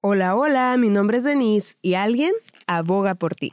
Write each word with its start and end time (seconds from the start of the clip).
Hola, 0.00 0.36
hola, 0.36 0.76
mi 0.78 0.90
nombre 0.90 1.18
es 1.18 1.24
Denise 1.24 1.74
y 1.82 1.94
alguien 1.94 2.30
aboga 2.68 3.16
por 3.16 3.34
ti. 3.34 3.52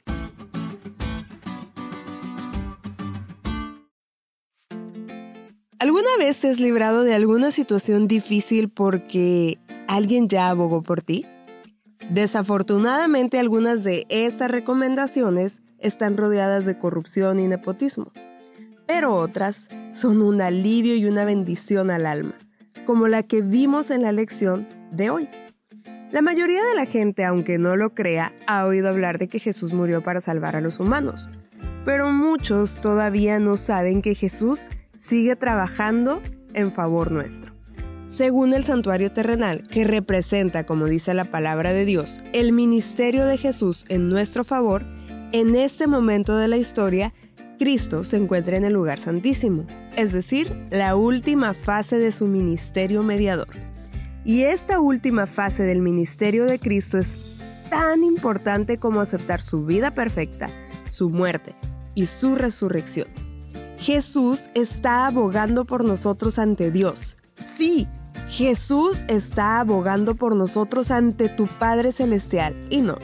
¿Alguna 5.79 6.09
vez 6.19 6.41
te 6.41 6.49
has 6.49 6.59
librado 6.59 7.03
de 7.03 7.15
alguna 7.15 7.49
situación 7.49 8.07
difícil 8.07 8.69
porque 8.69 9.57
alguien 9.87 10.27
ya 10.27 10.49
abogó 10.49 10.83
por 10.83 11.01
ti? 11.01 11.25
Desafortunadamente 12.11 13.39
algunas 13.39 13.83
de 13.83 14.05
estas 14.09 14.51
recomendaciones 14.51 15.63
están 15.79 16.15
rodeadas 16.15 16.63
de 16.65 16.77
corrupción 16.77 17.39
y 17.39 17.47
nepotismo, 17.47 18.11
pero 18.85 19.15
otras 19.15 19.67
son 19.93 20.21
un 20.21 20.41
alivio 20.41 20.95
y 20.95 21.05
una 21.05 21.25
bendición 21.25 21.89
al 21.89 22.05
alma, 22.05 22.35
como 22.85 23.07
la 23.07 23.23
que 23.23 23.41
vimos 23.41 23.89
en 23.89 24.03
la 24.03 24.11
lección 24.11 24.67
de 24.91 25.09
hoy. 25.09 25.27
La 26.15 26.21
mayoría 26.21 26.63
de 26.63 26.75
la 26.75 26.85
gente, 26.85 27.25
aunque 27.25 27.57
no 27.57 27.75
lo 27.75 27.93
crea, 27.93 28.33
ha 28.47 28.65
oído 28.65 28.87
hablar 28.87 29.17
de 29.17 29.27
que 29.27 29.37
Jesús 29.37 29.73
murió 29.73 30.01
para 30.01 30.21
salvar 30.21 30.55
a 30.55 30.61
los 30.61 30.79
humanos, 30.79 31.29
pero 31.83 32.09
muchos 32.13 32.79
todavía 32.79 33.37
no 33.39 33.57
saben 33.57 34.01
que 34.01 34.15
Jesús 34.15 34.65
sigue 34.97 35.35
trabajando 35.35 36.21
en 36.53 36.71
favor 36.71 37.11
nuestro. 37.11 37.53
Según 38.07 38.53
el 38.53 38.63
santuario 38.63 39.11
terrenal, 39.11 39.63
que 39.63 39.83
representa, 39.83 40.65
como 40.65 40.85
dice 40.85 41.13
la 41.13 41.25
palabra 41.25 41.73
de 41.73 41.83
Dios, 41.83 42.21
el 42.31 42.53
ministerio 42.53 43.25
de 43.25 43.37
Jesús 43.37 43.83
en 43.89 44.07
nuestro 44.07 44.45
favor, 44.45 44.85
en 45.33 45.53
este 45.57 45.85
momento 45.85 46.37
de 46.37 46.47
la 46.47 46.55
historia, 46.55 47.13
Cristo 47.59 48.05
se 48.05 48.15
encuentra 48.15 48.55
en 48.55 48.63
el 48.63 48.71
lugar 48.71 49.01
santísimo, 49.01 49.65
es 49.97 50.13
decir, 50.13 50.65
la 50.69 50.95
última 50.95 51.53
fase 51.53 51.99
de 51.99 52.13
su 52.13 52.27
ministerio 52.27 53.03
mediador. 53.03 53.74
Y 54.25 54.41
esta 54.41 54.79
última 54.79 55.27
fase 55.27 55.63
del 55.63 55.81
ministerio 55.81 56.45
de 56.45 56.57
Cristo 56.57 56.97
es 56.97 57.19
tan 57.69 58.03
importante 58.03 58.79
como 58.79 58.99
aceptar 58.99 59.39
su 59.39 59.65
vida 59.65 59.91
perfecta, 59.91 60.49
su 60.89 61.11
muerte 61.11 61.55
y 61.93 62.07
su 62.07 62.35
resurrección. 62.35 63.07
Jesús 63.77 64.49
está 64.55 65.05
abogando 65.05 65.65
por 65.65 65.85
nosotros 65.85 66.39
ante 66.39 66.71
Dios. 66.71 67.17
Sí, 67.55 67.87
Jesús 68.27 69.05
está 69.09 69.59
abogando 69.59 70.15
por 70.15 70.35
nosotros 70.35 70.89
ante 70.89 71.29
tu 71.29 71.45
Padre 71.45 71.91
Celestial. 71.91 72.55
Y 72.71 72.81
no, 72.81 72.97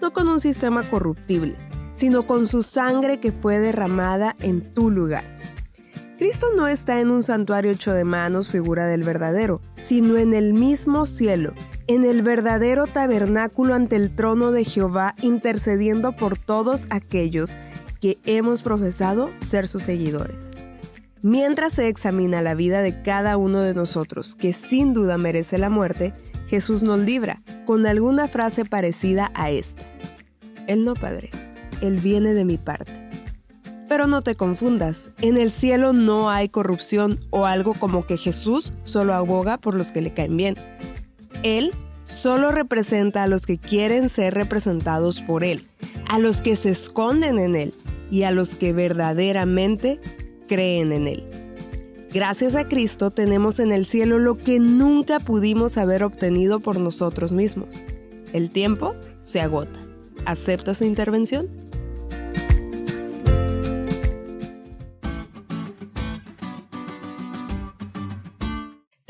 no 0.00 0.12
con 0.12 0.28
un 0.28 0.40
sistema 0.40 0.82
corruptible, 0.82 1.54
sino 1.94 2.26
con 2.26 2.48
su 2.48 2.64
sangre 2.64 3.20
que 3.20 3.30
fue 3.30 3.60
derramada 3.60 4.34
en 4.40 4.74
tu 4.74 4.90
lugar. 4.90 5.38
Cristo 6.18 6.48
no 6.56 6.66
está 6.66 6.98
en 6.98 7.10
un 7.10 7.22
santuario 7.22 7.70
hecho 7.70 7.92
de 7.92 8.04
manos, 8.04 8.50
figura 8.50 8.86
del 8.86 9.04
verdadero, 9.04 9.59
sino 9.80 10.16
en 10.16 10.34
el 10.34 10.54
mismo 10.54 11.06
cielo, 11.06 11.52
en 11.88 12.04
el 12.04 12.22
verdadero 12.22 12.86
tabernáculo 12.86 13.74
ante 13.74 13.96
el 13.96 14.14
trono 14.14 14.52
de 14.52 14.64
Jehová, 14.64 15.14
intercediendo 15.22 16.12
por 16.12 16.38
todos 16.38 16.86
aquellos 16.90 17.56
que 18.00 18.18
hemos 18.26 18.62
profesado 18.62 19.30
ser 19.34 19.66
sus 19.66 19.82
seguidores. 19.82 20.50
Mientras 21.22 21.74
se 21.74 21.88
examina 21.88 22.40
la 22.40 22.54
vida 22.54 22.80
de 22.80 23.02
cada 23.02 23.36
uno 23.36 23.60
de 23.60 23.74
nosotros, 23.74 24.34
que 24.34 24.52
sin 24.52 24.94
duda 24.94 25.18
merece 25.18 25.58
la 25.58 25.68
muerte, 25.68 26.14
Jesús 26.46 26.82
nos 26.82 27.00
libra 27.00 27.42
con 27.66 27.86
alguna 27.86 28.26
frase 28.26 28.64
parecida 28.64 29.30
a 29.34 29.50
esta. 29.50 29.82
Él 30.66 30.84
no, 30.84 30.94
Padre, 30.94 31.30
Él 31.82 31.98
viene 31.98 32.32
de 32.32 32.44
mi 32.44 32.56
parte. 32.56 33.09
Pero 33.90 34.06
no 34.06 34.22
te 34.22 34.36
confundas, 34.36 35.10
en 35.20 35.36
el 35.36 35.50
cielo 35.50 35.92
no 35.92 36.30
hay 36.30 36.48
corrupción 36.48 37.18
o 37.30 37.46
algo 37.46 37.74
como 37.74 38.06
que 38.06 38.16
Jesús 38.16 38.72
solo 38.84 39.14
aboga 39.14 39.58
por 39.58 39.74
los 39.74 39.90
que 39.90 40.00
le 40.00 40.14
caen 40.14 40.36
bien. 40.36 40.54
Él 41.42 41.72
solo 42.04 42.52
representa 42.52 43.24
a 43.24 43.26
los 43.26 43.46
que 43.46 43.58
quieren 43.58 44.08
ser 44.08 44.34
representados 44.34 45.20
por 45.20 45.42
Él, 45.42 45.66
a 46.08 46.20
los 46.20 46.40
que 46.40 46.54
se 46.54 46.70
esconden 46.70 47.40
en 47.40 47.56
Él 47.56 47.74
y 48.12 48.22
a 48.22 48.30
los 48.30 48.54
que 48.54 48.72
verdaderamente 48.72 49.98
creen 50.46 50.92
en 50.92 51.08
Él. 51.08 51.26
Gracias 52.14 52.54
a 52.54 52.68
Cristo 52.68 53.10
tenemos 53.10 53.58
en 53.58 53.72
el 53.72 53.86
cielo 53.86 54.20
lo 54.20 54.38
que 54.38 54.60
nunca 54.60 55.18
pudimos 55.18 55.78
haber 55.78 56.04
obtenido 56.04 56.60
por 56.60 56.78
nosotros 56.78 57.32
mismos. 57.32 57.82
El 58.32 58.50
tiempo 58.50 58.94
se 59.20 59.40
agota. 59.40 59.80
¿Acepta 60.26 60.74
su 60.74 60.84
intervención? 60.84 61.59